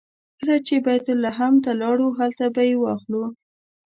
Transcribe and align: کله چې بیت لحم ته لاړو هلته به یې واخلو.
کله 0.37 0.57
چې 0.67 0.75
بیت 0.85 1.05
لحم 1.23 1.53
ته 1.63 1.71
لاړو 1.81 2.07
هلته 2.19 2.45
به 2.53 2.61
یې 2.69 2.75
واخلو. 2.79 3.23